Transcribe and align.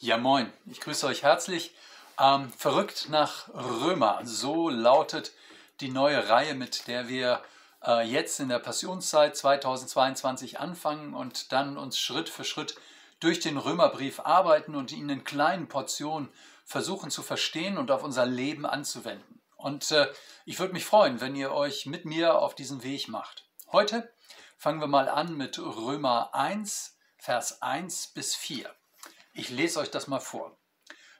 Ja, 0.00 0.16
moin, 0.16 0.52
ich 0.66 0.78
grüße 0.80 1.08
euch 1.08 1.24
herzlich. 1.24 1.74
Ähm, 2.20 2.52
verrückt 2.52 3.08
nach 3.08 3.48
Römer, 3.48 4.20
so 4.22 4.68
lautet 4.68 5.32
die 5.80 5.90
neue 5.90 6.28
Reihe, 6.28 6.54
mit 6.54 6.86
der 6.86 7.08
wir 7.08 7.42
äh, 7.84 8.06
jetzt 8.08 8.38
in 8.38 8.48
der 8.48 8.60
Passionszeit 8.60 9.36
2022 9.36 10.60
anfangen 10.60 11.14
und 11.14 11.50
dann 11.50 11.76
uns 11.76 11.98
Schritt 11.98 12.28
für 12.28 12.44
Schritt 12.44 12.76
durch 13.18 13.40
den 13.40 13.56
Römerbrief 13.56 14.20
arbeiten 14.20 14.76
und 14.76 14.92
ihn 14.92 15.10
in 15.10 15.24
kleinen 15.24 15.66
Portionen 15.66 16.28
versuchen 16.64 17.10
zu 17.10 17.24
verstehen 17.24 17.76
und 17.76 17.90
auf 17.90 18.04
unser 18.04 18.24
Leben 18.24 18.66
anzuwenden. 18.66 19.40
Und 19.56 19.90
äh, 19.90 20.06
ich 20.44 20.60
würde 20.60 20.74
mich 20.74 20.84
freuen, 20.84 21.20
wenn 21.20 21.34
ihr 21.34 21.50
euch 21.50 21.86
mit 21.86 22.04
mir 22.04 22.38
auf 22.38 22.54
diesen 22.54 22.84
Weg 22.84 23.08
macht. 23.08 23.46
Heute 23.72 24.08
fangen 24.56 24.80
wir 24.80 24.86
mal 24.86 25.08
an 25.08 25.36
mit 25.36 25.58
Römer 25.58 26.36
1, 26.36 26.96
Vers 27.16 27.62
1 27.62 28.12
bis 28.14 28.36
4. 28.36 28.72
Ich 29.38 29.50
lese 29.50 29.78
euch 29.78 29.92
das 29.92 30.08
mal 30.08 30.18
vor. 30.18 30.58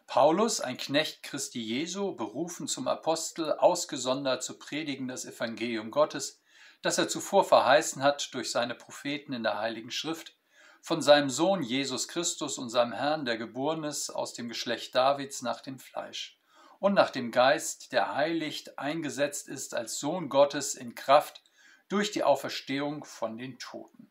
Paulus, 0.09 0.61
ein 0.61 0.77
Knecht 0.77 1.23
Christi 1.23 1.61
Jesu, 1.61 2.17
berufen 2.17 2.67
zum 2.67 2.89
Apostel, 2.89 3.53
ausgesondert 3.53 4.43
zu 4.43 4.59
predigen 4.59 5.07
das 5.07 5.25
Evangelium 5.25 5.93
Gottes, 5.93 6.43
das 6.83 6.99
er 6.99 7.09
zuvor 7.09 7.45
verheißen 7.45 8.03
hat 8.03 8.35
durch 8.35 8.51
seine 8.51 8.75
Propheten 8.75 9.33
in 9.35 9.45
der 9.45 9.59
Heiligen 9.59 9.93
Schrift, 9.93 10.35
von 10.83 11.01
seinem 11.01 11.31
Sohn 11.31 11.63
Jesus 11.63 12.09
Christus 12.09 12.59
und 12.59 12.71
seinem 12.71 12.93
Herrn, 12.93 13.25
der 13.25 13.39
geboren 13.39 13.85
ist 13.85 14.11
aus 14.11 14.35
dem 14.35 14.49
Geschlecht 14.49 14.97
Davids 14.97 15.43
nach 15.43 15.61
dem 15.61 15.79
Fleisch 15.79 16.41
und 16.81 16.95
nach 16.95 17.11
dem 17.11 17.31
Geist, 17.31 17.93
der 17.93 18.17
heiligt 18.17 18.81
eingesetzt 18.81 19.47
ist 19.47 19.75
als 19.75 20.01
Sohn 20.01 20.29
Gottes 20.29 20.75
in 20.75 20.97
Kraft 20.97 21.41
durch 21.89 22.11
die 22.11 22.25
Auferstehung 22.25 23.05
von 23.05 23.39
den 23.39 23.61
Toten. 23.61 24.11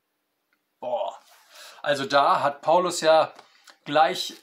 Boah, 0.80 1.20
also 1.82 2.06
da 2.06 2.42
hat 2.42 2.62
Paulus 2.62 3.02
ja 3.02 3.34
gleich 3.88 4.36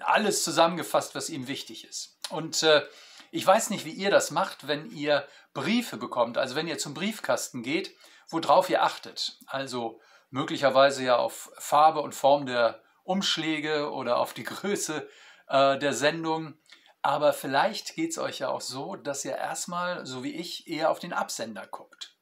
alles 0.00 0.42
zusammengefasst, 0.42 1.14
was 1.14 1.28
ihm 1.28 1.48
wichtig 1.48 1.84
ist. 1.84 2.16
Und 2.30 2.62
äh, 2.62 2.86
ich 3.30 3.46
weiß 3.46 3.68
nicht, 3.68 3.84
wie 3.84 3.90
ihr 3.90 4.10
das 4.10 4.30
macht, 4.30 4.66
wenn 4.66 4.90
ihr 4.90 5.26
Briefe 5.52 5.98
bekommt, 5.98 6.38
also 6.38 6.54
wenn 6.54 6.68
ihr 6.68 6.78
zum 6.78 6.94
Briefkasten 6.94 7.62
geht, 7.62 7.94
worauf 8.28 8.70
ihr 8.70 8.82
achtet. 8.82 9.38
Also 9.46 10.00
möglicherweise 10.30 11.04
ja 11.04 11.16
auf 11.16 11.50
Farbe 11.58 12.00
und 12.00 12.14
Form 12.14 12.46
der 12.46 12.80
Umschläge 13.02 13.90
oder 13.92 14.18
auf 14.18 14.32
die 14.32 14.44
Größe 14.54 15.06
äh, 15.48 15.78
der 15.78 15.92
Sendung. 15.92 16.54
Aber 17.02 17.32
vielleicht 17.32 17.94
geht 17.94 18.10
es 18.10 18.18
euch 18.18 18.38
ja 18.38 18.48
auch 18.48 18.60
so, 18.60 18.94
dass 18.94 19.24
ihr 19.24 19.36
erstmal, 19.36 20.06
so 20.06 20.22
wie 20.22 20.34
ich, 20.34 20.68
eher 20.68 20.90
auf 20.90 20.98
den 20.98 21.12
Absender 21.12 21.66
guckt. 21.66 22.16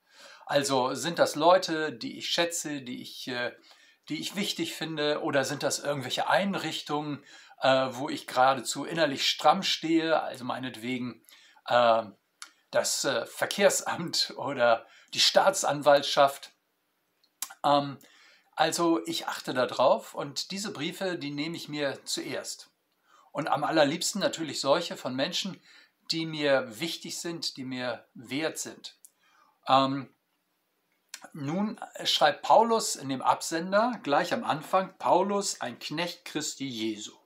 Also 0.47 0.95
sind 0.95 1.19
das 1.19 1.35
Leute, 1.35 1.93
die 1.93 2.17
ich 2.17 2.31
schätze, 2.31 2.81
die 2.81 3.03
ich 3.03 3.29
äh, 3.29 3.53
die 4.09 4.21
ich 4.21 4.37
wichtig 4.37 4.75
finde? 4.75 5.23
Oder 5.23 5.45
sind 5.45 5.63
das 5.63 5.79
irgendwelche 5.79 6.29
Einrichtungen, 6.29 7.23
äh, 7.61 7.89
wo 7.91 8.09
ich 8.09 8.27
geradezu 8.27 8.85
innerlich 8.85 9.29
stramm 9.29 9.63
stehe? 9.63 10.23
Also 10.23 10.45
meinetwegen 10.45 11.23
äh, 11.67 12.05
das 12.71 13.05
äh, 13.05 13.27
Verkehrsamt 13.27 14.35
oder 14.37 14.87
die 15.15 15.21
Staatsanwaltschaft. 15.21 16.53
Ähm, 17.65 17.99
also 18.55 19.01
ich 19.07 19.29
achte 19.29 19.55
darauf 19.55 20.15
und 20.15 20.51
diese 20.51 20.73
Briefe, 20.73 21.17
die 21.17 21.31
nehme 21.31 21.57
ich 21.57 21.69
mir 21.69 22.05
zuerst. 22.05 22.71
Und 23.31 23.47
am 23.47 23.63
allerliebsten 23.63 24.21
natürlich 24.21 24.61
solche 24.61 24.97
von 24.97 25.15
Menschen, 25.15 25.61
die 26.11 26.27
mir 26.27 26.81
wichtig 26.81 27.21
sind, 27.21 27.57
die 27.57 27.65
mir 27.65 28.07
wert 28.15 28.59
sind. 28.59 28.97
Ähm, 29.69 30.13
nun 31.33 31.81
schreibt 32.05 32.43
Paulus 32.43 32.97
in 32.97 33.09
dem 33.09 33.23
Absender 33.23 33.99
gleich 34.03 34.33
am 34.33 34.45
Anfang, 34.45 34.97
Paulus, 34.99 35.61
ein 35.61 35.79
Knecht 35.79 36.25
Christi 36.25 36.67
Jesu. 36.67 37.17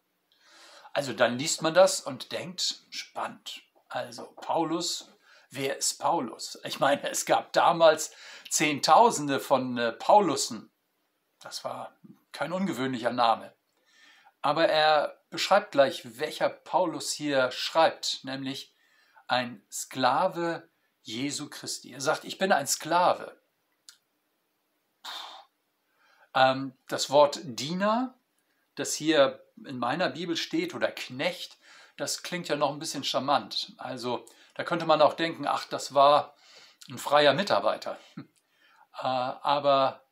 Also 0.93 1.12
dann 1.12 1.39
liest 1.39 1.62
man 1.62 1.75
das 1.75 2.01
und 2.01 2.33
denkt, 2.33 2.85
spannend. 2.91 3.63
Also 3.89 4.33
Paulus, 4.37 5.11
wer 5.51 5.77
ist 5.77 5.95
Paulus? 5.98 6.58
Ich 6.64 6.80
meine, 6.80 7.08
es 7.08 7.25
gab 7.25 7.53
damals 7.53 8.13
Zehntausende 8.51 9.41
von 9.41 9.79
äh, 9.79 9.92
Paulussen. 9.92 10.70
Das 11.41 11.64
war 11.64 11.97
kein 12.33 12.53
ungewöhnlicher 12.53 13.13
Name. 13.13 13.55
Aber 14.42 14.69
er 14.69 15.20
beschreibt 15.30 15.73
gleich, 15.73 16.19
welcher 16.19 16.48
Paulus 16.48 17.13
hier 17.13 17.51
schreibt, 17.51 18.20
nämlich 18.24 18.74
ein 19.29 19.64
Sklave 19.70 20.69
Jesu 21.03 21.48
Christi. 21.48 21.92
Er 21.92 22.01
sagt, 22.01 22.24
ich 22.24 22.39
bin 22.39 22.53
ein 22.53 22.67
Sklave. 22.67 23.42
Ähm, 26.35 26.73
das 26.89 27.11
Wort 27.11 27.41
Diener, 27.43 28.15
das 28.75 28.95
hier 28.95 29.45
in 29.65 29.79
meiner 29.79 30.09
Bibel 30.09 30.37
steht, 30.37 30.75
oder 30.75 30.91
Knecht, 30.91 31.59
das 31.97 32.23
klingt 32.23 32.48
ja 32.48 32.57
noch 32.57 32.70
ein 32.73 32.79
bisschen 32.79 33.05
charmant. 33.05 33.73
Also 33.79 34.25
da 34.55 34.65
könnte 34.65 34.87
man 34.87 35.03
auch 35.03 35.15
denken, 35.15 35.47
ach, 35.47 35.67
das 35.67 35.95
war 35.95 36.35
ein 36.89 36.98
freier 36.98 37.35
Mitarbeiter. 37.35 37.98
Äh, 39.01 39.07
aber 39.07 40.03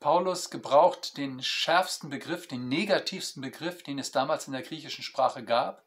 Paulus 0.00 0.48
gebraucht 0.48 1.18
den 1.18 1.42
schärfsten 1.42 2.08
Begriff, 2.08 2.48
den 2.48 2.66
negativsten 2.66 3.42
Begriff, 3.42 3.82
den 3.82 3.98
es 3.98 4.10
damals 4.10 4.46
in 4.46 4.54
der 4.54 4.62
griechischen 4.62 5.04
Sprache 5.04 5.44
gab, 5.44 5.84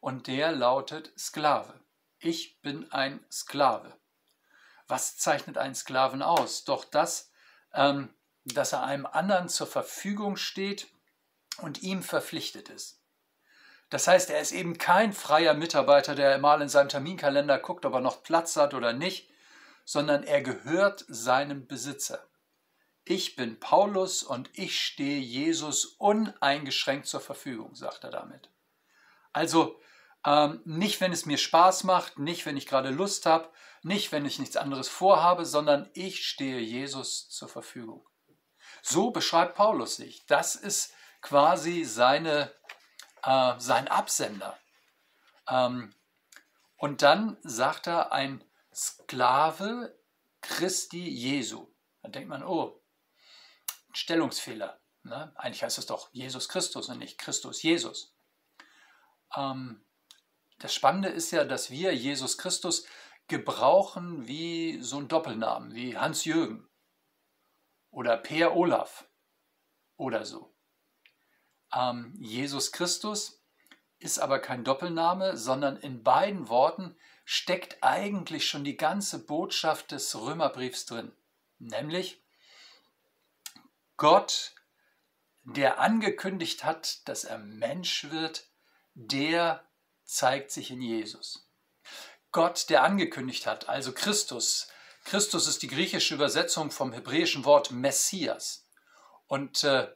und 0.00 0.26
der 0.26 0.52
lautet 0.52 1.10
Sklave. 1.18 1.72
Ich 2.18 2.60
bin 2.60 2.92
ein 2.92 3.24
Sklave. 3.30 3.96
Was 4.88 5.16
zeichnet 5.16 5.56
einen 5.56 5.74
Sklaven 5.74 6.20
aus? 6.20 6.64
Doch 6.64 6.84
das, 6.84 7.32
ähm, 7.72 8.12
dass 8.44 8.72
er 8.72 8.84
einem 8.84 9.06
anderen 9.06 9.48
zur 9.48 9.66
Verfügung 9.66 10.36
steht 10.36 10.88
und 11.58 11.82
ihm 11.82 12.02
verpflichtet 12.02 12.68
ist. 12.68 13.00
Das 13.90 14.06
heißt, 14.06 14.30
er 14.30 14.40
ist 14.40 14.52
eben 14.52 14.78
kein 14.78 15.12
freier 15.12 15.54
Mitarbeiter, 15.54 16.14
der 16.14 16.38
mal 16.38 16.62
in 16.62 16.68
seinem 16.68 16.88
Terminkalender 16.88 17.58
guckt, 17.58 17.84
ob 17.84 17.94
er 17.94 18.00
noch 18.00 18.22
Platz 18.22 18.56
hat 18.56 18.72
oder 18.72 18.92
nicht, 18.92 19.28
sondern 19.84 20.22
er 20.22 20.42
gehört 20.42 21.04
seinem 21.08 21.66
Besitzer. 21.66 22.24
Ich 23.04 23.34
bin 23.34 23.58
Paulus 23.58 24.22
und 24.22 24.50
ich 24.52 24.80
stehe 24.80 25.18
Jesus 25.18 25.84
uneingeschränkt 25.84 27.06
zur 27.06 27.20
Verfügung, 27.20 27.74
sagt 27.74 28.04
er 28.04 28.10
damit. 28.10 28.50
Also 29.32 29.80
ähm, 30.24 30.60
nicht, 30.64 31.00
wenn 31.00 31.12
es 31.12 31.26
mir 31.26 31.38
Spaß 31.38 31.84
macht, 31.84 32.18
nicht, 32.18 32.46
wenn 32.46 32.56
ich 32.56 32.66
gerade 32.66 32.90
Lust 32.90 33.26
habe, 33.26 33.48
nicht, 33.82 34.12
wenn 34.12 34.26
ich 34.26 34.38
nichts 34.38 34.56
anderes 34.56 34.88
vorhabe, 34.88 35.44
sondern 35.44 35.88
ich 35.94 36.26
stehe 36.26 36.60
Jesus 36.60 37.28
zur 37.30 37.48
Verfügung. 37.48 38.06
So 38.82 39.10
beschreibt 39.10 39.54
Paulus 39.54 39.96
sich. 39.96 40.24
Das 40.26 40.54
ist 40.54 40.94
quasi 41.20 41.84
seine, 41.84 42.52
äh, 43.22 43.54
sein 43.58 43.88
Absender. 43.88 44.58
Ähm, 45.48 45.94
und 46.76 47.02
dann 47.02 47.36
sagt 47.42 47.86
er 47.86 48.12
ein 48.12 48.42
Sklave 48.74 49.98
Christi 50.40 51.06
Jesu. 51.08 51.66
Dann 52.02 52.12
denkt 52.12 52.28
man, 52.28 52.42
oh, 52.42 52.80
Stellungsfehler. 53.92 54.80
Ne? 55.02 55.32
Eigentlich 55.36 55.62
heißt 55.62 55.78
es 55.78 55.86
doch 55.86 56.10
Jesus 56.12 56.48
Christus 56.48 56.88
und 56.88 56.98
nicht 56.98 57.18
Christus 57.18 57.62
Jesus. 57.62 58.14
Ähm, 59.36 59.84
das 60.58 60.74
Spannende 60.74 61.08
ist 61.08 61.30
ja, 61.30 61.44
dass 61.44 61.70
wir 61.70 61.94
Jesus 61.94 62.38
Christus 62.38 62.86
gebrauchen 63.28 64.26
wie 64.26 64.82
so 64.82 64.98
ein 64.98 65.08
Doppelnamen, 65.08 65.74
wie 65.74 65.96
Hans-Jürgen 65.96 66.69
oder 67.90 68.16
Per 68.16 68.56
Olaf 68.56 69.08
oder 69.96 70.24
so. 70.24 70.54
Ähm, 71.74 72.14
Jesus 72.18 72.72
Christus 72.72 73.42
ist 73.98 74.18
aber 74.18 74.38
kein 74.38 74.64
Doppelname, 74.64 75.36
sondern 75.36 75.76
in 75.76 76.02
beiden 76.02 76.48
Worten 76.48 76.96
steckt 77.24 77.82
eigentlich 77.82 78.48
schon 78.48 78.64
die 78.64 78.76
ganze 78.76 79.24
Botschaft 79.24 79.92
des 79.92 80.18
Römerbriefs 80.18 80.86
drin. 80.86 81.12
Nämlich 81.58 82.22
Gott, 83.96 84.54
der 85.44 85.78
angekündigt 85.78 86.64
hat, 86.64 87.06
dass 87.06 87.24
er 87.24 87.38
Mensch 87.38 88.10
wird, 88.10 88.48
der 88.94 89.64
zeigt 90.04 90.50
sich 90.50 90.70
in 90.70 90.80
Jesus. 90.80 91.48
Gott, 92.32 92.70
der 92.70 92.82
angekündigt 92.82 93.46
hat, 93.46 93.68
also 93.68 93.92
Christus, 93.92 94.68
Christus 95.10 95.48
ist 95.48 95.62
die 95.62 95.66
griechische 95.66 96.14
Übersetzung 96.14 96.70
vom 96.70 96.92
hebräischen 96.92 97.44
Wort 97.44 97.72
Messias. 97.72 98.64
Und, 99.26 99.64
äh, 99.64 99.92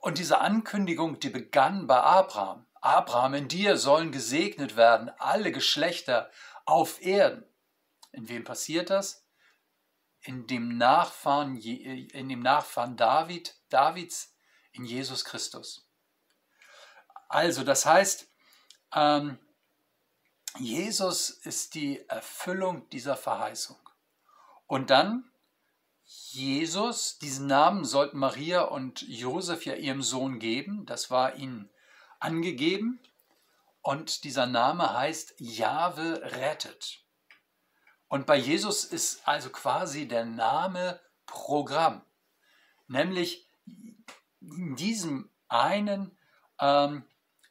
und 0.00 0.18
diese 0.18 0.38
Ankündigung, 0.38 1.18
die 1.18 1.28
begann 1.28 1.88
bei 1.88 2.00
Abraham. 2.00 2.64
Abraham, 2.80 3.34
in 3.34 3.48
dir 3.48 3.76
sollen 3.76 4.12
gesegnet 4.12 4.76
werden 4.76 5.10
alle 5.18 5.50
Geschlechter 5.50 6.30
auf 6.66 7.02
Erden. 7.02 7.44
In 8.12 8.28
wem 8.28 8.44
passiert 8.44 8.90
das? 8.90 9.26
In 10.20 10.46
dem 10.46 10.78
Nachfahren, 10.78 11.56
in 11.56 12.28
dem 12.28 12.40
Nachfahren 12.40 12.96
David, 12.96 13.56
Davids, 13.70 14.36
in 14.70 14.84
Jesus 14.84 15.24
Christus. 15.24 15.90
Also, 17.28 17.64
das 17.64 17.84
heißt, 17.84 18.28
ähm, 18.94 19.36
Jesus 20.60 21.28
ist 21.28 21.74
die 21.74 22.08
Erfüllung 22.08 22.88
dieser 22.90 23.16
Verheißung. 23.16 23.87
Und 24.68 24.90
dann 24.90 25.24
Jesus, 26.04 27.18
diesen 27.18 27.46
Namen 27.46 27.84
sollten 27.84 28.18
Maria 28.18 28.62
und 28.62 29.02
Josef 29.02 29.64
ja 29.64 29.74
ihrem 29.74 30.02
Sohn 30.02 30.38
geben. 30.38 30.86
Das 30.86 31.10
war 31.10 31.34
ihnen 31.34 31.68
angegeben 32.20 33.00
und 33.82 34.24
dieser 34.24 34.46
Name 34.46 34.92
heißt 34.92 35.34
Jahwe 35.38 36.20
rettet. 36.22 37.00
Und 38.08 38.26
bei 38.26 38.36
Jesus 38.36 38.84
ist 38.84 39.26
also 39.26 39.50
quasi 39.50 40.06
der 40.06 40.24
Name 40.24 41.00
Programm, 41.26 42.02
nämlich 42.86 43.50
in 44.40 44.76
diesem 44.76 45.30
einen 45.48 46.16
ähm, 46.58 47.04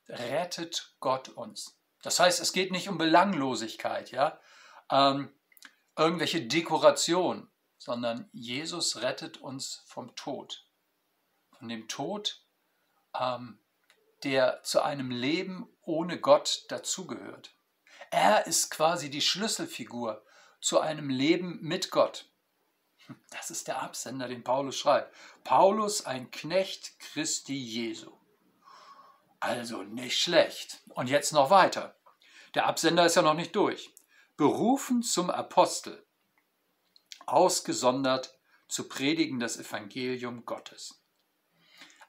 rettet 0.07 0.95
Gott 0.99 1.29
uns. 1.29 1.77
Das 2.01 2.19
heißt, 2.19 2.39
es 2.39 2.53
geht 2.53 2.71
nicht 2.71 2.89
um 2.89 2.97
Belanglosigkeit, 2.97 4.11
ja, 4.11 4.39
ähm, 4.89 5.31
irgendwelche 5.97 6.45
Dekoration, 6.45 7.49
sondern 7.77 8.29
Jesus 8.31 9.01
rettet 9.01 9.37
uns 9.37 9.83
vom 9.85 10.15
Tod. 10.15 10.65
Von 11.57 11.69
dem 11.69 11.87
Tod, 11.87 12.43
ähm, 13.19 13.59
der 14.23 14.61
zu 14.63 14.81
einem 14.81 15.11
Leben 15.11 15.67
ohne 15.81 16.19
Gott 16.19 16.65
dazugehört. 16.69 17.55
Er 18.11 18.47
ist 18.47 18.69
quasi 18.69 19.09
die 19.09 19.21
Schlüsselfigur 19.21 20.23
zu 20.61 20.79
einem 20.79 21.09
Leben 21.09 21.59
mit 21.61 21.91
Gott. 21.91 22.29
Das 23.29 23.51
ist 23.51 23.67
der 23.67 23.81
Absender, 23.81 24.27
den 24.27 24.43
Paulus 24.43 24.77
schreibt. 24.77 25.15
Paulus, 25.43 26.05
ein 26.05 26.29
Knecht 26.31 26.99
Christi 26.99 27.55
Jesu. 27.55 28.11
Also 29.39 29.83
nicht 29.83 30.19
schlecht. 30.19 30.81
Und 30.89 31.09
jetzt 31.09 31.31
noch 31.31 31.49
weiter. 31.49 31.95
Der 32.53 32.65
Absender 32.65 33.05
ist 33.05 33.15
ja 33.15 33.21
noch 33.21 33.33
nicht 33.33 33.55
durch. 33.55 33.93
Berufen 34.37 35.01
zum 35.01 35.31
Apostel, 35.31 36.05
ausgesondert 37.25 38.37
zu 38.67 38.87
predigen 38.87 39.39
das 39.39 39.57
Evangelium 39.57 40.45
Gottes. 40.45 41.01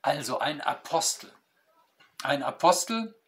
Also 0.02 0.38
ein 0.38 0.60
Apostel. 0.60 1.32
Ein 2.22 2.42
Apostel, 2.42 3.18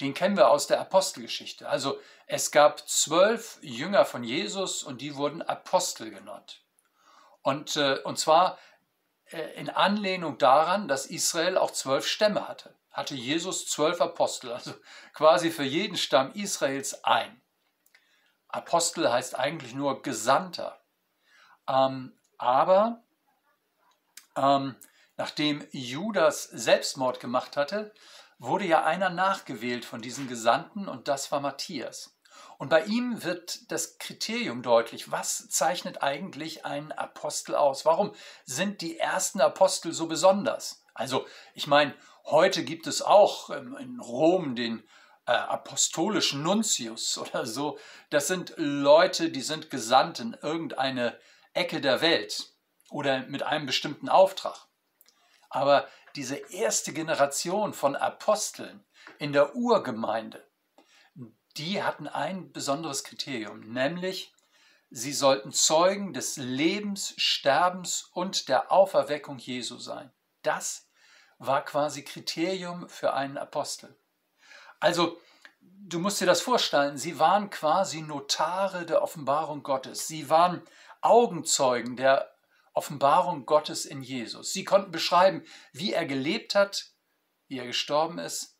den 0.00 0.14
kennen 0.14 0.36
wir 0.36 0.48
aus 0.48 0.66
der 0.66 0.80
Apostelgeschichte. 0.80 1.68
Also 1.68 2.00
es 2.26 2.50
gab 2.50 2.88
zwölf 2.88 3.58
Jünger 3.60 4.06
von 4.06 4.24
Jesus 4.24 4.82
und 4.82 5.02
die 5.02 5.16
wurden 5.16 5.42
Apostel 5.42 6.10
genannt. 6.10 6.64
Und, 7.42 7.76
äh, 7.76 7.98
und 8.02 8.18
zwar 8.18 8.58
äh, 9.26 9.60
in 9.60 9.68
Anlehnung 9.68 10.38
daran, 10.38 10.88
dass 10.88 11.04
Israel 11.04 11.58
auch 11.58 11.70
zwölf 11.70 12.06
Stämme 12.06 12.48
hatte. 12.48 12.74
Hatte 12.90 13.14
Jesus 13.14 13.68
zwölf 13.68 14.00
Apostel, 14.00 14.52
also 14.52 14.72
quasi 15.12 15.50
für 15.50 15.64
jeden 15.64 15.98
Stamm 15.98 16.32
Israels 16.32 17.04
ein. 17.04 17.42
Apostel 18.48 19.10
heißt 19.10 19.38
eigentlich 19.38 19.74
nur 19.74 20.02
Gesandter. 20.02 20.80
Ähm, 21.68 22.12
aber 22.38 23.02
ähm, 24.36 24.76
nachdem 25.16 25.66
Judas 25.70 26.44
Selbstmord 26.44 27.20
gemacht 27.20 27.56
hatte, 27.56 27.92
wurde 28.38 28.66
ja 28.66 28.84
einer 28.84 29.10
nachgewählt 29.10 29.84
von 29.84 30.02
diesen 30.02 30.28
Gesandten 30.28 30.88
und 30.88 31.08
das 31.08 31.32
war 31.32 31.40
Matthias. 31.40 32.16
Und 32.58 32.68
bei 32.68 32.84
ihm 32.84 33.22
wird 33.22 33.70
das 33.70 33.98
Kriterium 33.98 34.62
deutlich. 34.62 35.10
Was 35.10 35.48
zeichnet 35.48 36.02
eigentlich 36.02 36.64
einen 36.64 36.92
Apostel 36.92 37.54
aus? 37.54 37.84
Warum 37.84 38.14
sind 38.44 38.80
die 38.80 38.98
ersten 38.98 39.40
Apostel 39.40 39.92
so 39.92 40.06
besonders? 40.06 40.82
Also, 40.94 41.26
ich 41.54 41.66
meine, 41.66 41.94
heute 42.24 42.64
gibt 42.64 42.86
es 42.86 43.02
auch 43.02 43.50
in 43.50 44.00
Rom 44.00 44.54
den 44.54 44.82
äh, 45.26 45.32
apostolischen 45.32 46.42
Nuntius 46.42 47.18
oder 47.18 47.46
so. 47.46 47.78
Das 48.10 48.28
sind 48.28 48.54
Leute, 48.56 49.30
die 49.30 49.42
sind 49.42 49.70
gesandt 49.70 50.20
in 50.20 50.36
irgendeine 50.40 51.18
Ecke 51.52 51.80
der 51.80 52.00
Welt 52.00 52.52
oder 52.90 53.20
mit 53.26 53.42
einem 53.42 53.66
bestimmten 53.66 54.08
Auftrag. 54.08 54.66
Aber 55.50 55.88
diese 56.14 56.36
erste 56.36 56.92
Generation 56.92 57.72
von 57.74 57.96
Aposteln 57.96 58.84
in 59.18 59.32
der 59.32 59.54
Urgemeinde, 59.54 60.46
die 61.56 61.82
hatten 61.82 62.06
ein 62.06 62.52
besonderes 62.52 63.04
Kriterium, 63.04 63.60
nämlich 63.60 64.32
sie 64.90 65.12
sollten 65.12 65.52
Zeugen 65.52 66.12
des 66.12 66.36
Lebens, 66.36 67.14
Sterbens 67.16 68.10
und 68.12 68.48
der 68.48 68.70
Auferweckung 68.70 69.38
Jesu 69.38 69.78
sein. 69.78 70.12
Das 70.42 70.88
war 71.38 71.64
quasi 71.64 72.04
Kriterium 72.04 72.88
für 72.88 73.14
einen 73.14 73.38
Apostel. 73.38 73.96
Also, 74.80 75.20
du 75.60 75.98
musst 75.98 76.20
dir 76.20 76.26
das 76.26 76.40
vorstellen, 76.40 76.98
sie 76.98 77.18
waren 77.18 77.50
quasi 77.50 78.02
Notare 78.02 78.86
der 78.86 79.02
Offenbarung 79.02 79.62
Gottes. 79.62 80.06
Sie 80.06 80.28
waren 80.28 80.62
Augenzeugen 81.00 81.96
der 81.96 82.32
Offenbarung 82.72 83.46
Gottes 83.46 83.86
in 83.86 84.02
Jesus. 84.02 84.52
Sie 84.52 84.64
konnten 84.64 84.90
beschreiben, 84.90 85.44
wie 85.72 85.92
er 85.92 86.04
gelebt 86.04 86.54
hat, 86.54 86.90
wie 87.48 87.58
er 87.58 87.66
gestorben 87.66 88.18
ist 88.18 88.58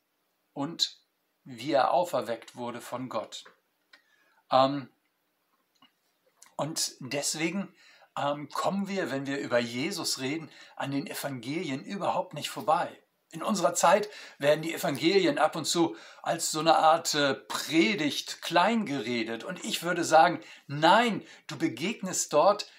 und 0.52 1.00
wie 1.44 1.72
er 1.72 1.92
auferweckt 1.92 2.56
wurde 2.56 2.80
von 2.80 3.08
Gott. 3.08 3.44
Ähm, 4.50 4.88
und 6.56 6.94
deswegen 7.00 7.74
ähm, 8.16 8.48
kommen 8.48 8.88
wir, 8.88 9.10
wenn 9.10 9.26
wir 9.26 9.38
über 9.38 9.58
Jesus 9.58 10.20
reden, 10.20 10.50
an 10.76 10.90
den 10.90 11.06
Evangelien 11.06 11.84
überhaupt 11.84 12.32
nicht 12.32 12.48
vorbei. 12.48 12.88
In 13.30 13.42
unserer 13.42 13.74
Zeit 13.74 14.08
werden 14.38 14.62
die 14.62 14.72
Evangelien 14.72 15.38
ab 15.38 15.56
und 15.56 15.64
zu 15.64 15.96
als 16.22 16.50
so 16.50 16.60
eine 16.60 16.76
Art 16.76 17.14
äh, 17.14 17.34
Predigt 17.34 18.40
kleingeredet. 18.42 19.44
Und 19.44 19.64
ich 19.64 19.82
würde 19.82 20.04
sagen, 20.04 20.40
nein, 20.66 21.22
du 21.46 21.58
begegnest 21.58 22.32
dort 22.32 22.70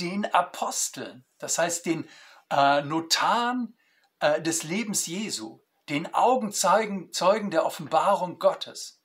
den 0.00 0.24
Aposteln, 0.26 1.24
das 1.38 1.58
heißt 1.58 1.86
den 1.86 2.08
äh, 2.50 2.82
Notaren 2.82 3.78
äh, 4.18 4.42
des 4.42 4.64
Lebens 4.64 5.06
Jesu 5.06 5.64
den 5.88 6.14
Augenzeugen 6.14 7.12
Zeugen 7.12 7.50
der 7.50 7.66
Offenbarung 7.66 8.38
Gottes. 8.38 9.02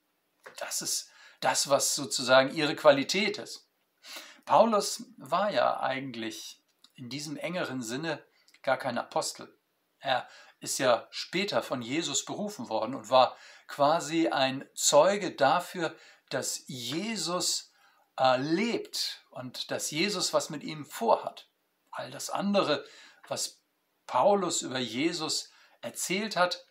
Das 0.58 0.82
ist 0.82 1.10
das, 1.42 1.70
was 1.70 1.96
sozusagen 1.96 2.54
ihre 2.54 2.76
Qualität 2.76 3.38
ist. 3.38 3.70
Paulus 4.46 5.04
war 5.18 5.52
ja 5.52 5.80
eigentlich 5.80 6.64
in 6.96 7.10
diesem 7.10 7.38
engeren 7.38 7.82
Sinne 7.82 8.24
gar 8.62 8.78
kein 8.78 8.98
Apostel. 8.98 9.54
Er 10.00 10.28
ist 10.60 10.78
ja 10.78 11.08
später 11.10 11.62
von 11.62 11.82
Jesus 11.82 12.26
berufen 12.26 12.70
worden 12.70 12.96
und 12.96 13.10
war 13.10 13.36
quasi 13.68 14.28
ein 14.28 14.68
Zeuge 14.74 15.32
dafür, 15.32 15.96
dass 16.30 16.64
Jesus 16.68 17.72
äh, 18.20 18.38
lebt 18.38 19.26
und 19.32 19.72
dass 19.72 19.92
Jesus 19.92 20.34
was 20.34 20.50
mit 20.50 20.64
ihm 20.64 20.86
vorhat. 20.86 21.50
All 21.92 22.12
das 22.12 22.30
andere, 22.30 22.86
was 23.28 23.64
Paulus 24.06 24.62
über 24.62 24.80
Jesus 24.80 25.52
erzählt 25.82 26.36
hat, 26.36 26.66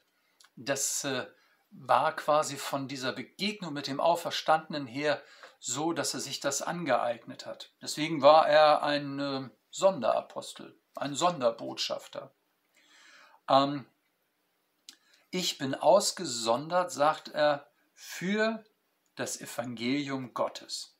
das 0.56 1.04
äh, 1.04 1.26
war 1.70 2.14
quasi 2.16 2.56
von 2.56 2.88
dieser 2.88 3.12
Begegnung 3.12 3.72
mit 3.72 3.86
dem 3.86 4.00
Auferstandenen 4.00 4.86
her 4.86 5.22
so, 5.58 5.92
dass 5.92 6.14
er 6.14 6.20
sich 6.20 6.40
das 6.40 6.62
angeeignet 6.62 7.46
hat. 7.46 7.72
Deswegen 7.82 8.22
war 8.22 8.48
er 8.48 8.82
ein 8.82 9.18
äh, 9.18 9.50
Sonderapostel, 9.70 10.80
ein 10.94 11.14
Sonderbotschafter. 11.14 12.34
Ähm, 13.48 13.86
ich 15.30 15.58
bin 15.58 15.74
ausgesondert, 15.74 16.90
sagt 16.90 17.28
er, 17.28 17.70
für 17.94 18.64
das 19.14 19.40
Evangelium 19.40 20.32
Gottes. 20.32 20.96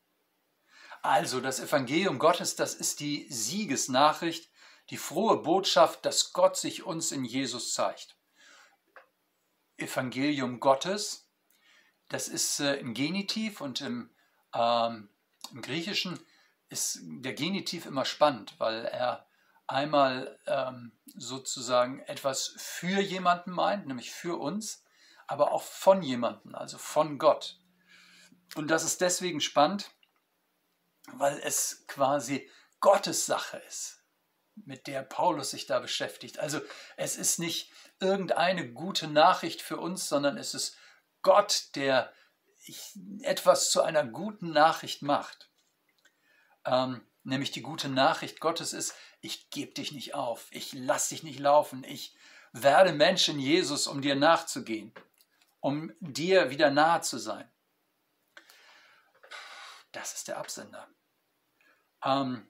Also 1.03 1.41
das 1.41 1.61
Evangelium 1.61 2.19
Gottes, 2.19 2.57
das 2.57 2.75
ist 2.75 3.01
die 3.01 3.27
Siegesnachricht, 3.31 4.51
die 4.91 4.97
frohe 4.97 5.39
Botschaft, 5.39 6.05
dass 6.05 6.33
Gott 6.33 6.57
sich 6.57 6.83
uns 6.83 7.13
in 7.13 7.25
Jesus 7.25 7.75
zeigt. 7.75 8.17
Evangelium 9.77 10.61
Gottes. 10.61 11.29
Das 12.09 12.29
ist 12.29 12.61
äh, 12.61 12.77
im 12.77 12.95
Genitiv 12.95 13.61
und 13.61 13.81
im, 13.81 14.11
ähm, 14.55 15.09
im, 15.53 15.63
Griechischen 15.63 16.19
ist 16.69 17.01
der 17.03 17.35
Genitiv 17.35 17.87
immer 17.87 18.05
spannend, 18.05 18.55
weil 18.59 18.87
er 18.87 19.28
einmal 19.69 20.39
ähm, 20.47 20.93
sozusagen 21.15 22.01
etwas 22.01 22.55
für 22.57 23.01
jemanden 23.01 23.53
meint, 23.53 23.87
nämlich 23.87 24.11
für 24.11 24.37
uns, 24.37 24.85
aber 25.27 25.53
auch 25.53 25.63
von 25.63 26.03
jemanden, 26.03 26.55
also 26.55 26.79
von 26.79 27.19
Gott. 27.19 27.61
Und 28.57 28.69
das 28.69 28.83
ist 28.83 29.01
deswegen 29.01 29.41
spannend, 29.41 29.91
weil 31.13 31.39
es 31.39 31.85
quasi 31.87 32.51
Gottes 32.81 33.27
Sache 33.27 33.59
ist, 33.69 34.03
mit 34.55 34.87
der 34.87 35.03
Paulus 35.03 35.51
sich 35.51 35.67
da 35.67 35.81
beschäftigt. 35.81 36.39
Also 36.39 36.61
es 36.97 37.17
ist 37.17 37.39
nicht 37.39 37.71
irgendeine 38.01 38.73
gute 38.73 39.07
Nachricht 39.07 39.61
für 39.61 39.77
uns, 39.77 40.09
sondern 40.09 40.39
es 40.39 40.55
ist 40.55 40.77
Gott, 41.23 41.75
der 41.75 42.13
etwas 43.23 43.71
zu 43.71 43.83
einer 43.83 44.05
guten 44.05 44.51
Nachricht 44.51 45.03
macht. 45.03 45.51
Ähm, 46.65 47.07
nämlich 47.29 47.51
die 47.51 47.63
gute 47.63 47.89
Nachricht 47.89 48.41
Gottes 48.41 48.73
ist, 48.73 48.95
ich 49.21 49.51
gebe 49.51 49.73
dich 49.73 49.93
nicht 49.93 50.15
auf, 50.15 50.49
ich 50.51 50.73
lasse 50.73 51.11
dich 51.11 51.23
nicht 51.23 51.39
laufen, 51.39 51.85
ich 51.85 52.17
werde 52.53 52.93
Mensch 52.93 53.29
in 53.29 53.39
Jesus, 53.39 53.87
um 53.87 54.01
dir 54.01 54.17
nachzugehen, 54.17 54.93
um 55.61 55.93
dir 56.01 56.51
wieder 56.51 56.71
nahe 56.71 57.03
zu 57.03 57.19
sein. 57.19 57.51
Das 59.93 60.15
ist 60.15 60.29
der 60.29 60.39
Absender. 60.39 60.89
Ähm, 62.05 62.49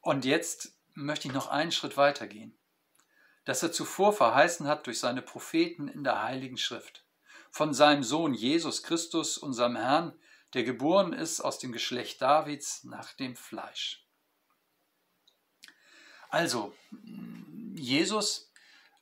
und 0.00 0.24
jetzt 0.24 0.72
möchte 0.94 1.28
ich 1.28 1.34
noch 1.34 1.48
einen 1.48 1.72
Schritt 1.72 1.96
weiter 1.96 2.26
gehen. 2.26 2.58
das 3.44 3.62
er 3.62 3.72
zuvor 3.72 4.14
verheißen 4.14 4.66
hat 4.66 4.86
durch 4.86 4.98
seine 4.98 5.20
Propheten 5.20 5.88
in 5.88 6.02
der 6.02 6.22
Heiligen 6.22 6.56
Schrift. 6.56 7.04
Von 7.50 7.74
seinem 7.74 8.02
Sohn 8.02 8.32
Jesus 8.32 8.82
Christus, 8.82 9.36
unserem 9.36 9.76
Herrn, 9.76 10.18
der 10.54 10.64
geboren 10.64 11.12
ist 11.12 11.40
aus 11.40 11.58
dem 11.58 11.72
Geschlecht 11.72 12.22
Davids 12.22 12.84
nach 12.84 13.12
dem 13.12 13.36
Fleisch. 13.36 14.06
Also, 16.30 16.74
Jesus 17.74 18.50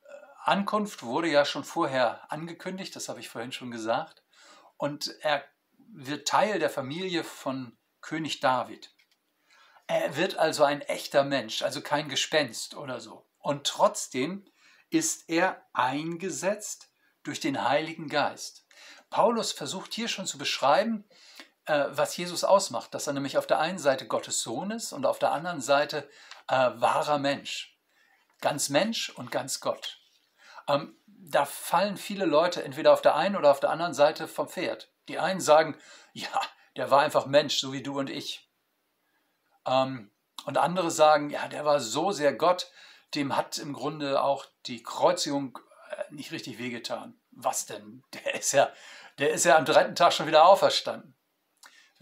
äh, 0.02 0.08
Ankunft 0.44 1.02
wurde 1.02 1.28
ja 1.28 1.44
schon 1.44 1.64
vorher 1.64 2.30
angekündigt, 2.30 2.94
das 2.96 3.08
habe 3.08 3.20
ich 3.20 3.28
vorhin 3.28 3.52
schon 3.52 3.70
gesagt, 3.70 4.22
und 4.76 5.14
er 5.20 5.44
wird 5.94 6.26
Teil 6.26 6.58
der 6.58 6.70
Familie 6.70 7.24
von 7.24 7.76
König 8.00 8.40
David. 8.40 8.94
Er 9.86 10.16
wird 10.16 10.36
also 10.36 10.64
ein 10.64 10.80
echter 10.80 11.22
Mensch, 11.22 11.62
also 11.62 11.82
kein 11.82 12.08
Gespenst 12.08 12.74
oder 12.74 13.00
so. 13.00 13.26
Und 13.38 13.66
trotzdem 13.66 14.46
ist 14.90 15.28
er 15.28 15.66
eingesetzt 15.72 16.90
durch 17.22 17.40
den 17.40 17.62
Heiligen 17.62 18.08
Geist. 18.08 18.66
Paulus 19.10 19.52
versucht 19.52 19.92
hier 19.92 20.08
schon 20.08 20.26
zu 20.26 20.38
beschreiben, 20.38 21.04
äh, 21.72 21.96
was 21.96 22.16
Jesus 22.16 22.44
ausmacht, 22.44 22.92
dass 22.92 23.06
er 23.06 23.14
nämlich 23.14 23.38
auf 23.38 23.46
der 23.46 23.58
einen 23.58 23.78
Seite 23.78 24.06
Gottes 24.06 24.42
Sohn 24.42 24.70
ist 24.70 24.92
und 24.92 25.06
auf 25.06 25.18
der 25.18 25.32
anderen 25.32 25.62
Seite 25.62 26.08
äh, 26.48 26.70
wahrer 26.74 27.18
Mensch. 27.18 27.78
Ganz 28.40 28.68
Mensch 28.68 29.08
und 29.10 29.30
ganz 29.30 29.60
Gott. 29.60 29.98
Ähm, 30.68 30.96
da 31.06 31.46
fallen 31.46 31.96
viele 31.96 32.26
Leute 32.26 32.62
entweder 32.62 32.92
auf 32.92 33.00
der 33.00 33.14
einen 33.16 33.36
oder 33.36 33.50
auf 33.50 33.60
der 33.60 33.70
anderen 33.70 33.94
Seite 33.94 34.28
vom 34.28 34.48
Pferd. 34.48 34.92
Die 35.08 35.18
einen 35.18 35.40
sagen, 35.40 35.78
ja, 36.12 36.28
der 36.76 36.90
war 36.90 37.00
einfach 37.00 37.26
Mensch, 37.26 37.58
so 37.58 37.72
wie 37.72 37.82
du 37.82 37.98
und 37.98 38.10
ich. 38.10 38.50
Ähm, 39.66 40.10
und 40.44 40.58
andere 40.58 40.90
sagen, 40.90 41.30
ja, 41.30 41.48
der 41.48 41.64
war 41.64 41.80
so 41.80 42.10
sehr 42.12 42.34
Gott, 42.34 42.70
dem 43.14 43.36
hat 43.36 43.58
im 43.58 43.72
Grunde 43.72 44.22
auch 44.22 44.44
die 44.66 44.82
Kreuzigung 44.82 45.58
äh, 45.90 46.14
nicht 46.14 46.32
richtig 46.32 46.58
wehgetan. 46.58 47.18
Was 47.30 47.64
denn? 47.64 48.02
Der 48.12 48.34
ist 48.34 48.52
ja, 48.52 48.70
der 49.18 49.30
ist 49.30 49.44
ja 49.44 49.56
am 49.56 49.64
dritten 49.64 49.94
Tag 49.94 50.12
schon 50.12 50.26
wieder 50.26 50.44
auferstanden. 50.44 51.16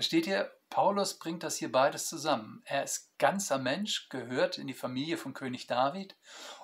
Versteht 0.00 0.26
ihr? 0.26 0.50
Paulus 0.71 1.19
bringt 1.19 1.42
das 1.42 1.59
hier 1.59 1.71
beides 1.71 2.09
zusammen. 2.09 2.62
Er 2.64 2.85
ist 2.85 3.19
ganzer 3.19 3.59
Mensch, 3.59 4.09
gehört 4.09 4.57
in 4.57 4.66
die 4.66 4.73
Familie 4.73 5.19
von 5.19 5.35
König 5.35 5.66
David 5.66 6.16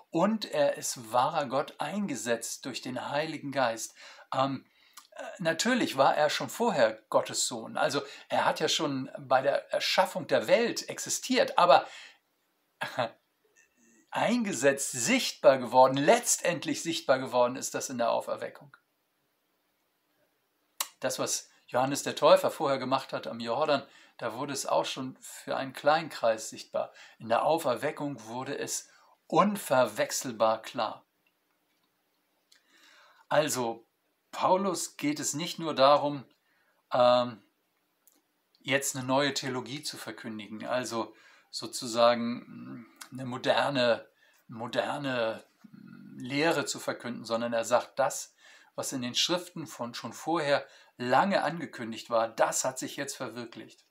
und 0.08 0.46
er 0.46 0.78
ist 0.78 1.12
wahrer 1.12 1.44
Gott 1.44 1.74
eingesetzt 1.76 2.64
durch 2.64 2.80
den 2.80 3.10
Heiligen 3.10 3.52
Geist. 3.52 3.94
Ähm, 4.32 4.64
äh, 5.10 5.22
natürlich 5.36 5.98
war 5.98 6.16
er 6.16 6.30
schon 6.30 6.48
vorher 6.48 7.02
Gottes 7.10 7.46
Sohn. 7.46 7.76
Also 7.76 8.00
er 8.30 8.46
hat 8.46 8.58
ja 8.58 8.68
schon 8.70 9.10
bei 9.18 9.42
der 9.42 9.70
Erschaffung 9.70 10.26
der 10.26 10.46
Welt 10.46 10.88
existiert, 10.88 11.58
aber 11.58 11.86
eingesetzt, 14.10 14.92
sichtbar 14.92 15.58
geworden, 15.58 15.98
letztendlich 15.98 16.82
sichtbar 16.82 17.18
geworden 17.18 17.56
ist 17.56 17.74
das 17.74 17.90
in 17.90 17.98
der 17.98 18.12
Auferweckung. 18.12 18.74
Das, 21.00 21.18
was 21.18 21.50
Johannes 21.66 22.02
der 22.02 22.14
Täufer 22.14 22.50
vorher 22.50 22.78
gemacht 22.78 23.12
hat 23.12 23.26
am 23.26 23.40
Jordan, 23.40 23.82
da 24.18 24.34
wurde 24.34 24.52
es 24.52 24.66
auch 24.66 24.84
schon 24.84 25.16
für 25.20 25.56
einen 25.56 25.72
kleinen 25.72 26.08
Kreis 26.08 26.48
sichtbar. 26.48 26.92
In 27.18 27.28
der 27.28 27.44
Auferweckung 27.44 28.24
wurde 28.24 28.56
es 28.58 28.88
unverwechselbar 29.26 30.62
klar. 30.62 31.04
Also 33.28 33.86
Paulus 34.30 34.96
geht 34.96 35.20
es 35.20 35.34
nicht 35.34 35.58
nur 35.58 35.74
darum, 35.74 36.24
ähm, 36.92 37.42
jetzt 38.60 38.96
eine 38.96 39.04
neue 39.04 39.34
Theologie 39.34 39.82
zu 39.82 39.96
verkündigen, 39.96 40.66
also 40.66 41.14
sozusagen 41.50 42.42
hm, 42.46 42.86
eine 43.12 43.24
moderne, 43.24 44.08
moderne 44.46 45.44
hm, 45.62 46.18
Lehre 46.18 46.64
zu 46.64 46.78
verkünden, 46.78 47.24
sondern 47.24 47.52
er 47.52 47.64
sagt, 47.64 47.98
das, 47.98 48.34
was 48.74 48.92
in 48.92 49.02
den 49.02 49.14
Schriften 49.14 49.66
von 49.66 49.94
schon 49.94 50.12
vorher 50.12 50.66
lange 50.96 51.42
angekündigt 51.42 52.10
war, 52.10 52.28
das 52.28 52.64
hat 52.64 52.78
sich 52.78 52.96
jetzt 52.96 53.16
verwirklicht. 53.16 53.84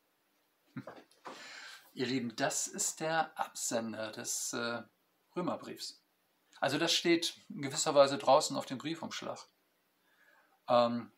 Ihr 1.94 2.08
Lieben, 2.08 2.36
das 2.36 2.68
ist 2.68 3.00
der 3.00 3.40
Absender 3.40 4.12
des 4.12 4.54
äh, 4.54 4.84
Römerbriefs. 5.36 6.04
Also 6.60 6.78
das 6.78 6.94
steht 6.94 7.40
in 7.50 7.62
gewisser 7.62 7.96
Weise 7.96 8.18
draußen 8.18 8.58
auf 8.58 8.66
dem 8.66 8.78
Briefumschlag. 8.78 9.48
Ähm, 10.68 11.12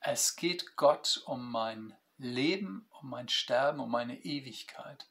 es 0.00 0.36
geht 0.36 0.76
Gott 0.76 1.22
um 1.26 1.50
mein 1.50 1.96
Leben, 2.18 2.88
um 3.00 3.10
mein 3.10 3.28
Sterben, 3.28 3.80
um 3.80 3.90
meine 3.90 4.22
Ewigkeit. 4.24 5.08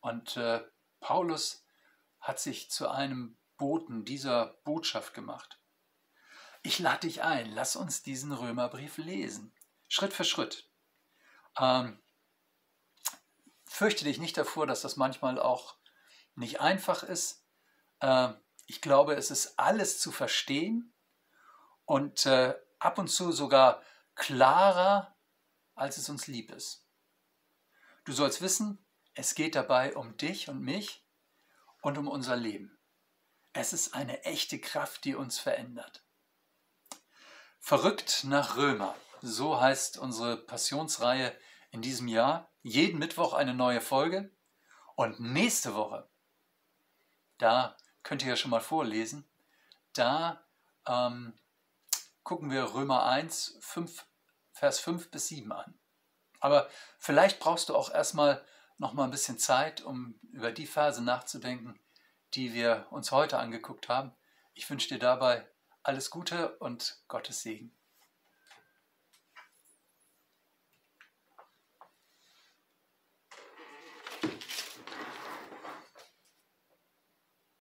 Und 0.00 0.36
äh, 0.36 0.64
Paulus 1.00 1.64
hat 2.20 2.40
sich 2.40 2.70
zu 2.70 2.88
einem 2.88 3.36
Boten 3.56 4.04
dieser 4.04 4.58
Botschaft 4.64 5.14
gemacht. 5.14 5.59
Ich 6.62 6.78
lade 6.78 7.00
dich 7.00 7.22
ein, 7.22 7.50
lass 7.52 7.76
uns 7.76 8.02
diesen 8.02 8.32
Römerbrief 8.32 8.98
lesen, 8.98 9.54
Schritt 9.88 10.12
für 10.12 10.24
Schritt. 10.24 10.68
Ähm, 11.58 12.00
fürchte 13.64 14.04
dich 14.04 14.18
nicht 14.18 14.36
davor, 14.36 14.66
dass 14.66 14.82
das 14.82 14.96
manchmal 14.96 15.38
auch 15.38 15.76
nicht 16.34 16.60
einfach 16.60 17.02
ist. 17.02 17.44
Äh, 18.00 18.34
ich 18.66 18.80
glaube, 18.80 19.14
es 19.14 19.30
ist 19.30 19.58
alles 19.58 20.00
zu 20.00 20.12
verstehen 20.12 20.92
und 21.86 22.26
äh, 22.26 22.54
ab 22.78 22.98
und 22.98 23.08
zu 23.08 23.32
sogar 23.32 23.82
klarer, 24.14 25.16
als 25.74 25.96
es 25.96 26.08
uns 26.08 26.26
lieb 26.26 26.52
ist. 26.52 26.86
Du 28.04 28.12
sollst 28.12 28.42
wissen, 28.42 28.84
es 29.14 29.34
geht 29.34 29.54
dabei 29.54 29.96
um 29.96 30.16
dich 30.16 30.48
und 30.48 30.60
mich 30.60 31.06
und 31.80 31.96
um 31.96 32.06
unser 32.06 32.36
Leben. 32.36 32.78
Es 33.52 33.72
ist 33.72 33.94
eine 33.94 34.22
echte 34.24 34.60
Kraft, 34.60 35.04
die 35.04 35.14
uns 35.14 35.38
verändert. 35.38 36.04
Verrückt 37.60 38.24
nach 38.24 38.56
Römer, 38.56 38.96
so 39.22 39.60
heißt 39.60 39.98
unsere 39.98 40.36
Passionsreihe 40.38 41.32
in 41.70 41.82
diesem 41.82 42.08
Jahr. 42.08 42.50
Jeden 42.62 42.98
Mittwoch 42.98 43.32
eine 43.32 43.54
neue 43.54 43.80
Folge. 43.80 44.30
Und 44.96 45.20
nächste 45.20 45.74
Woche, 45.74 46.08
da 47.38 47.76
könnt 48.02 48.22
ihr 48.22 48.30
ja 48.30 48.36
schon 48.36 48.50
mal 48.50 48.60
vorlesen, 48.60 49.28
da 49.92 50.44
ähm, 50.86 51.34
gucken 52.24 52.50
wir 52.50 52.74
Römer 52.74 53.06
1, 53.06 53.58
5, 53.60 54.06
Vers 54.52 54.80
5 54.80 55.10
bis 55.10 55.28
7 55.28 55.52
an. 55.52 55.78
Aber 56.40 56.68
vielleicht 56.98 57.38
brauchst 57.38 57.68
du 57.68 57.76
auch 57.76 57.92
erstmal 57.92 58.44
noch 58.78 58.94
mal 58.94 59.04
ein 59.04 59.10
bisschen 59.10 59.38
Zeit, 59.38 59.82
um 59.82 60.18
über 60.32 60.50
die 60.50 60.66
Verse 60.66 61.02
nachzudenken, 61.02 61.78
die 62.34 62.52
wir 62.54 62.86
uns 62.90 63.12
heute 63.12 63.38
angeguckt 63.38 63.88
haben. 63.88 64.12
Ich 64.54 64.68
wünsche 64.68 64.88
dir 64.88 64.98
dabei 64.98 65.46
alles 65.82 66.10
Gute 66.10 66.56
und 66.58 67.02
Gottes 67.08 67.42
Segen. 67.42 67.72